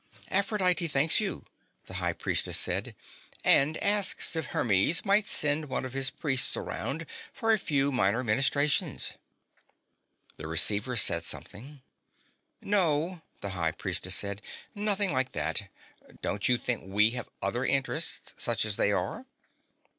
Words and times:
"Aphrodite 0.31 0.87
thanks 0.87 1.19
you," 1.19 1.45
the 1.85 1.93
High 2.01 2.13
Priestess 2.13 2.57
said, 2.57 2.95
"and 3.43 3.77
asks 3.77 4.35
if 4.35 4.47
Hermes 4.47 5.05
might 5.05 5.27
send 5.27 5.65
one 5.69 5.85
of 5.85 5.93
his 5.93 6.09
priests 6.09 6.57
around 6.57 7.05
for 7.31 7.51
a 7.53 7.59
few 7.59 7.91
minor 7.91 8.23
ministrations." 8.23 9.11
The 10.37 10.47
receiver 10.47 10.97
said 10.97 11.21
something 11.23 11.69
else. 11.85 12.29
"No," 12.61 13.21
the 13.41 13.49
High 13.49 13.73
Priestess 13.73 14.15
said. 14.15 14.41
"Nothing 14.73 15.13
like 15.13 15.33
that. 15.33 15.69
Don't 16.23 16.49
you 16.49 16.57
think 16.57 16.81
we 16.83 17.11
have 17.11 17.29
other 17.39 17.63
interests 17.63 18.33
such 18.37 18.65
as 18.65 18.77
they 18.77 18.91
are?" 18.91 19.27